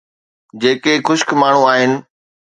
جيڪي 0.61 0.93
خشڪ 1.07 1.29
ماڻهو 1.41 1.61
آهن. 1.73 1.91